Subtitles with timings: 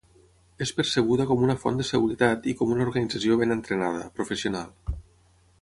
[0.65, 4.97] És percebuda com una font de seguretat i com una organització ben entrenada, professional.